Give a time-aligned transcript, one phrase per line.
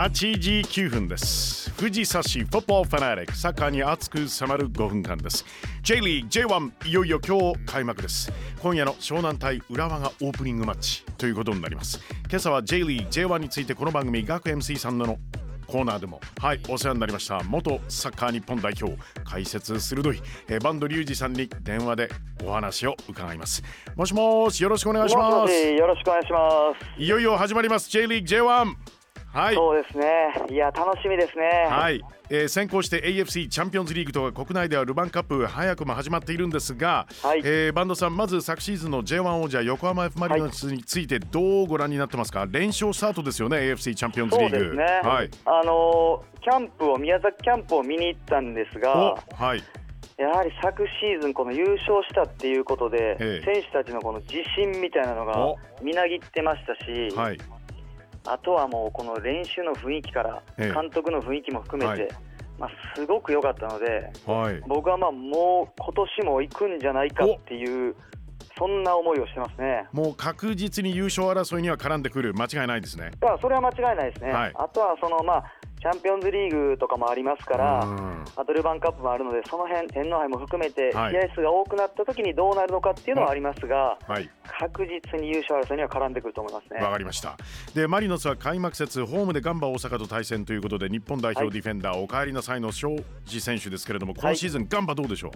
[0.00, 1.70] 8時9分です。
[1.76, 5.44] 富士サ市フットボールファナリックサッカーに熱く迫る5分間です。
[5.82, 8.32] J リーグ J1 いよいよ今日開幕です。
[8.62, 12.00] 今夜の湘南対浦和がオープニングマッチということになります。
[12.30, 15.18] 今朝は J リーグ J1 についてこの番組学 MC さんの
[15.66, 17.42] コーナーでもはいお世話になりました。
[17.42, 22.08] 元サッカー日本代表解説鋭い、えー、バンドリュウジさんに電話で
[22.42, 23.62] お話を伺います。
[23.96, 25.54] もしもしよろしくお願いします。
[25.54, 26.40] よろしくお願いしま
[26.96, 27.02] す。
[27.02, 27.90] いよいよ始まります。
[27.90, 28.99] J リーグ J1
[29.32, 30.06] はい、そうですね。
[30.50, 31.68] いや楽しみですね。
[31.68, 32.02] はい。
[32.32, 44.56] えー、先行して AFC チャンピオンズリーグと国内ではルヴァンカップ早くも始まっているんですが、はい、えー、バンドさんまず昨シーズンの J1 王者横浜 F・ マリノスについてどうご覧になってますか、連勝スタートですよね AFC チャンピオンズリーグ。
[44.56, 44.84] そうですね。
[45.02, 45.30] はい。
[45.44, 49.62] あのー、キャンプを宮崎キャンプを見に行ったんですが、はい。
[50.18, 57.38] やはり昨シーズン、この優勝したっていうことで、選手たちのこの自信みたいなのがみなぎってましたし、はい、
[58.26, 62.12] あとはもうこの練習の雰囲気から、監督の雰囲気も含めて、
[62.58, 67.94] まあ、すごく良かったので、はい、僕はまあもう今年も行くんじゃないかっていう。
[68.58, 69.86] そんな思いをしてますね。
[69.90, 73.10] もう確実に優勝争いには絡んでくる、間違いないですね。
[73.22, 75.44] いやそれは間違いないですね、はい、あとはその、まあ、
[75.80, 77.80] チャンピオンズリーグとかもありますから、
[78.36, 86.80] アドルバンカップもあるので、その辺天皇杯も含めて、試合数が多くなった時にどうなるのかっていうのはありますが、はい、確実に優勝争いには絡んでくると思いますね。
[86.80, 87.38] わかりました。
[87.74, 95.30] でマリノスは開幕節、ホームでガンバ大阪と対戦ということで、日本代表ディフェンダー、はい、お帰りなさいの庄司選手ですけれども、今シーズン、ガンバどうでしょう？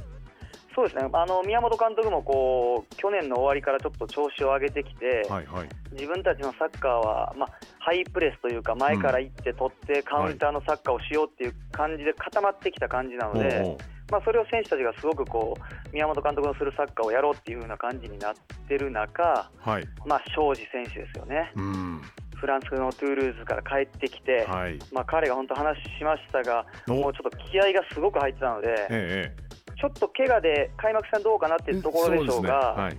[0.75, 1.09] そうですね。
[1.13, 13.77] あの宮本監督もこう去年の終わりからちょっと調子を上げてきて、はいはい、自分たちのサッカーは、まあ、ハイプレスというか前から行って取ってカウンターのサッカーをしようっていう感じで固まってきた感じなので、はい、
[14.11, 18.35] まあ、それを選手たちがすごくこう宮本監督のするサッカーをやろうっていう風な感じになっ
[18.69, 21.53] てる中、はい、まあ、庄司選手ですよね。
[21.55, 22.03] うん。
[22.45, 29.44] フランスのトゥールーズから帰ってきて、はい、まあ、彼が本当話しましたが、もうちょっと気合がすごく入ってたので、ええ、
[29.81, 32.99] ちょっと怪我で開幕戦どうかなっていうところでしょうが、うねはい、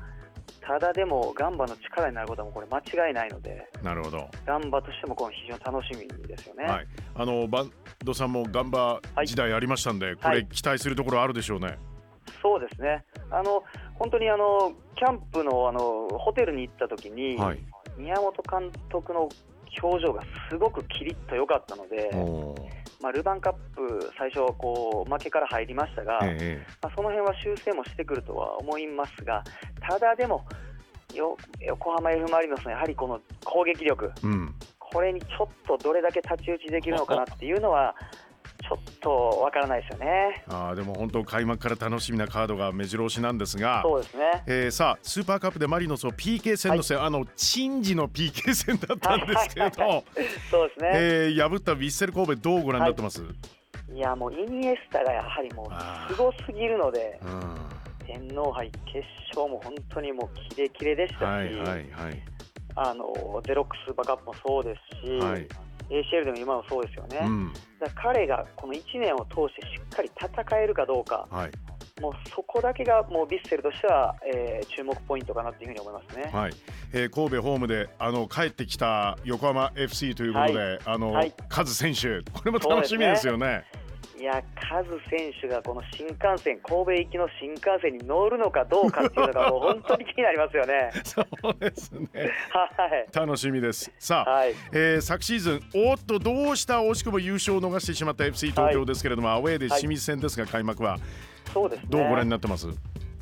[0.62, 6.64] ただでもガンバの力になることはこれ間違いないので、なるほどガンバとしてもこの非常に楽しみですよね。
[6.66, 7.72] はい、あのバン
[8.04, 11.78] ドさんもガンバ時代ありましたんで、はい、これ期待するところあるでしょうね。
[12.42, 13.04] そうですね。
[13.30, 13.64] あの
[13.94, 17.38] 本当にあのキャンプのあのホテルに行った時に、
[17.98, 19.30] 宮本監督の
[19.82, 22.12] 表情がすごくキリッと良かったので。
[23.06, 29.44] まあ、ルヴァンカップ、最初こう負けから入りましたが、ええ、まあ、その辺は修正もしてくるとは思いますが、
[29.88, 30.44] ただでも、
[31.14, 37.94] よ横浜 F・ マリノスのやはりこの攻撃力、うん、これにちょっとどれだけ太刀打ちできるのかなっていうのは、
[39.06, 40.44] とわからないですよね。
[40.50, 44.44] あでも本当開幕から楽しみなカードが目白押しなんですが、そうですね。
[44.48, 50.04] えー、さあスーパーカップでマリノスを PK 戦の戦、はい、あの珍事の PK 戦だったんですけれど、
[50.50, 50.92] そうですね。
[50.94, 53.22] えー、破ったヴィッセル神戸どうご覧になってます？
[53.22, 53.30] は
[53.90, 57.20] い、いやもうイニエスタがやはりもうすごすぎるので。
[58.08, 59.04] 天皇杯決
[59.36, 62.24] 勝も本当にもうキレキレでしたし、はいはいはい、
[62.76, 65.48] あのゼロックススーパーカップもそうですし、はい
[65.90, 71.52] ACL でも今もそうですよね、うん、だ彼がこの1年を通してしっかり戦えるかどうか、はい、
[72.02, 76.54] もうそこだけがもうヴィッセルとしては、えー、注目ポイントかなというふうに思いますね、はい。
[76.92, 83.64] えー、神戸ホームであの帰ってきた横浜 FC ということで、はい、あの、はい、カズ選手、これも楽しみですよね。
[84.18, 90.92] いや、カズ選手がこの新幹線、神戸行きの新幹線に乗るのかどうかっていうのが、 もう本当に気になりますよね。
[91.04, 92.10] そうですね。
[92.50, 93.08] はい。
[93.14, 93.92] 楽しみです。
[94.00, 100.98] さあ、はい、えー、昨シーズン、おっと、どうした惜しくも優勝を逃してしまった FC 東京ですけれども、はい、アウェーで清水戦ですが、開幕は。
[101.54, 102.68] そうです、ね、どうご覧になってます？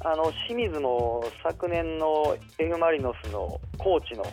[0.05, 4.23] あの清水も昨年の F・ マリノスのコーチの、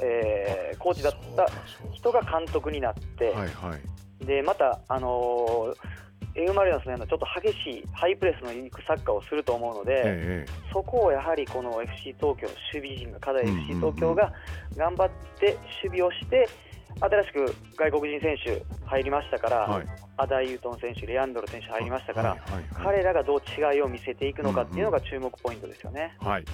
[0.00, 1.46] えー、コーチだった
[1.92, 3.76] 人が監督になって、はいは
[4.22, 6.05] い、でまた、あのー
[6.36, 14.32] F・ マリノスのようなちょっと激しいハイプレスのいくサッカーをすると思うので、ええ、そこをやはりこの FC 東京の守備陣が課題 FC 東京が
[14.76, 15.10] 頑張っ
[15.40, 16.48] て守備をして
[17.00, 26.16] 新しく外国人選手入りましたから、はい、アダイユートン選手、レアンドロ選手入りましたから、はいはいはい、彼らがどう違いを見せていくのかっていうのが注目ポイントですよね。
[26.20, 26.44] はい。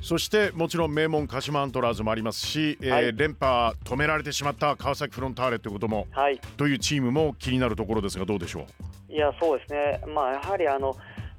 [0.00, 8.66] そしてもちろん名門鹿島アントラーズもありますし、はい、えー、連覇止められてしまった川崎フロンターレということも、はい、というチームも気になるところですがどうでしょ
[9.08, 9.12] う？
[9.12, 10.96] いやそうですね、まあ、やはりあの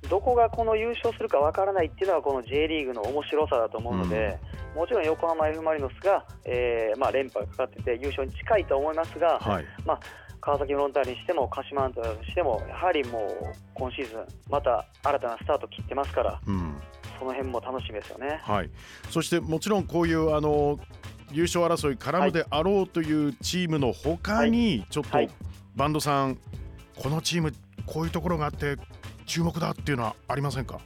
[0.09, 4.39] どこがこの優勝するかわからないっていうのはこの J リーグの面白さだと思うので、
[4.73, 9.99] うん、もちろん横浜 F・ マリノスが、えーまあ、連覇がかかってて優勝に近いと思いますが、はい、まあ、
[10.41, 16.75] 川崎フロンターレにしても鹿島アントラーズにしてもやはりもう今シーズンまた新たなスタート切ってますから、うん、
[17.17, 18.39] その辺も楽しみですよね。
[18.43, 18.69] はい、
[19.09, 20.79] そしてもちろんこういうあの
[21.31, 25.17] 優勝争い絡むであろうというチームのほかに、ちょっと
[25.75, 26.37] バンドさん
[26.95, 27.53] このチーム
[27.85, 28.77] こういうところがあって
[29.25, 30.79] 注目だっていうのはありませんか？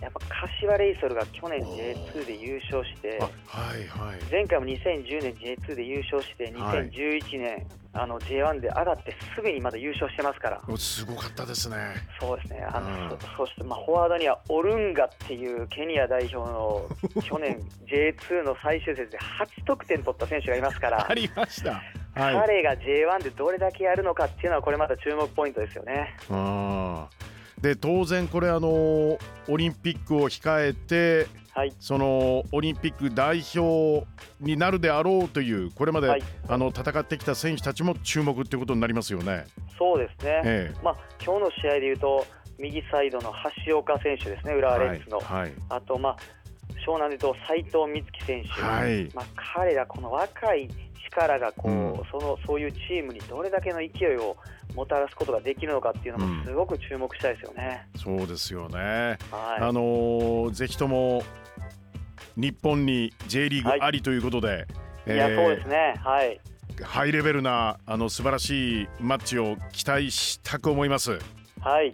[0.00, 10.76] やっぱ柏レイソルが去年 J2 で優勝して、はいはい、前回も2010年 J2 で優勝して2011年、はい、あの J1 で上がってすぐにまだ優勝してますから。
[10.78, 11.76] すごかったですね。
[12.18, 12.66] そうですね。
[12.72, 16.88] あの、うん、そして、まあ、フォワードにはオルンガっていうケニア代表の
[17.22, 21.06] 去年 J2 の最終節で8得点取った選手がいますから。
[21.10, 21.82] ありました、
[22.14, 26.16] はい、彼が J1 でどれだけやるのかっていうのはこれまた注目ポイントですよね。
[26.30, 27.06] あ
[27.62, 34.06] で当然これあのオリンピックを控えて、はい、そのオリンピック代表
[34.40, 39.46] になるであろうというこれまで、はい、あの戦ってきた選手たちも注目ということになりますよね。
[39.78, 42.26] そうですね、ええ、まあ、今日の試合でいうと
[42.60, 43.32] 右サイドの
[43.66, 46.16] 橋岡選手ですね、浦和レッズの、はい、あと、まあ、
[46.86, 49.08] 湘南でいうと斉藤美月選手、はい。
[49.14, 49.24] まあ、
[49.54, 50.68] 彼ら、この若い
[51.10, 54.36] 力がこう、うん、そのそういうチームにどれだけの勢いを
[54.74, 57.86] もたらすことができるのかっていうのもすごく注目したいですよね。
[57.94, 61.22] うん、そうですよね、はい、あのー、ぜひとも
[62.36, 64.66] 日本に J リーグありということで、はい
[65.06, 65.94] えー、いやそうですね。
[66.02, 66.40] はい。
[66.82, 71.18] ハイレベルなあの素晴らしいマッチを期待したく思います。
[71.60, 71.92] はい。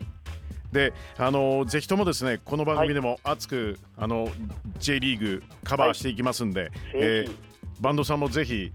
[0.72, 4.28] であのぜひともですねこの番組でも熱く、はい、あの
[4.78, 7.34] J リーグカバーしていきますんで、はい、えー、
[7.80, 8.72] バンドさんもぜひ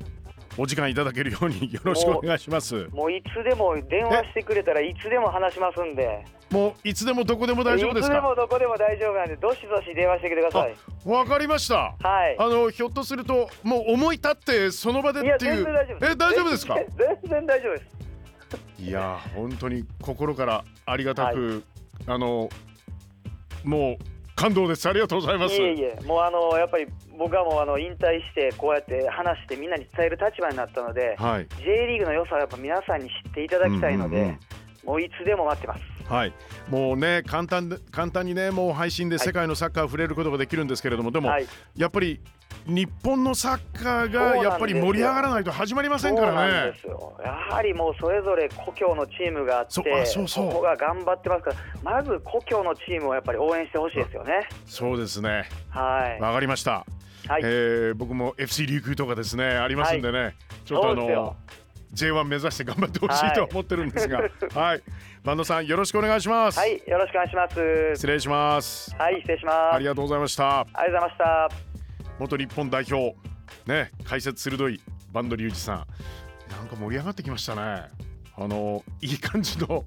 [0.58, 2.88] お時間いただけるように よろしくお願いします。
[2.92, 6.26] もういつでも電話してくれたらいつでも話しますんで。
[6.52, 8.16] もういつでもどこでも大丈夫ですか？
[8.16, 10.76] いつでもどこでも大丈夫なんでどしどし電話してください。
[11.06, 11.96] わかりました。
[12.02, 12.36] はい。
[12.38, 15.68] あのひょっとするともう思い立ってその場でっていう。
[16.02, 16.76] え大丈夫ですか？
[16.76, 17.86] 全然大丈夫です。
[18.80, 21.62] いや本当に心からありがたく、はい、
[22.08, 22.50] あの
[23.64, 23.98] もう
[24.42, 24.90] 感動です。
[24.90, 25.54] ありがとうございます。
[25.54, 34.38] いえいえもうあのやっぱり僕はもうあの引退してこうやって話してみんなに伝える立場になったので、はい、J リーグの良さをやっぱ皆さんに知っていただきたいので、うんうんうん、
[34.86, 35.82] もういつでも待ってます。
[36.12, 36.34] はい、
[36.70, 41.46] もうね簡単で簡単にねもう配信で世界のサッカーを触れることができるんですけれども、でも、はい、
[41.78, 42.20] やっぱり
[42.66, 46.74] 日本のサッカーがやっぱり盛り上がらないと始まりませんからね。
[47.24, 54.48] やはりもうそれぞれ故郷のチームがあってそうそうここが頑張ってますからまず故郷のチームをやっぱり応援してほしいですよね。
[54.66, 56.86] そうですねはいわかりました。
[57.28, 60.36] はい、えー、僕も FC 琉球とかですねありますんでね、はい、
[60.66, 61.36] ちょっとあの
[61.94, 64.84] J1 目指して頑張ってほしいと思ってるんですが、 はい、はい、
[65.24, 66.58] バンドさんよろしくお願いします。
[66.58, 67.96] はい、よろしくお願いします。
[67.96, 68.96] 失礼します。
[68.98, 69.76] はい、失礼します。
[69.76, 70.62] ありがとうございました。
[70.62, 71.71] ありがとうございました。
[72.22, 73.16] 元日本代表。
[73.66, 74.80] ね解説鋭い
[75.12, 75.78] バンドリュウジさん、
[76.52, 77.88] なんか盛り上がってきましたね。
[78.38, 79.84] あのいい感じの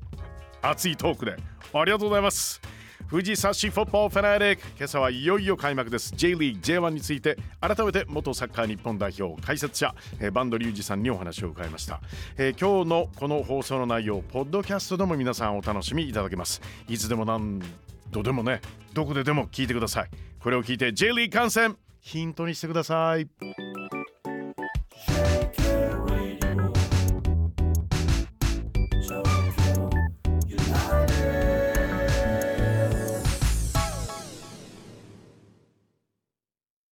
[0.60, 1.36] 熱いトークで。
[1.72, 2.60] ありがとうございます。
[3.08, 6.12] 富士サシフォットフェナリック今朝はいよいよ開幕です。
[6.16, 9.94] J リーグ J1 について改めて元サッカー日本代表解説者、
[10.32, 12.00] バンドリュウジさんにお話を伺いました、
[12.37, 16.60] えー、今日のこの放送の内容ポッドキャストでも皆さんお楽しみいただけます。
[16.88, 17.62] いつでも何
[18.10, 18.60] 度でもね
[18.94, 20.10] どこででも聞いてください。
[20.40, 21.76] これを聞いて J リーグ観戦。
[22.04, 23.26] ヒントにしてください。